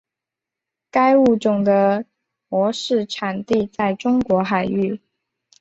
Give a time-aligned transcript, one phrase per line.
[0.89, 2.05] 该物种的
[2.49, 4.99] 模式产地在中国海域。